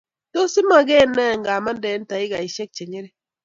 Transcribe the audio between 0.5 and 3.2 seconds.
imagene ngamande eng takikaishek chengering